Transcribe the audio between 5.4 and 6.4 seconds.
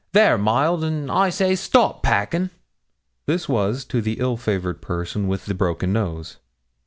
the broken nose.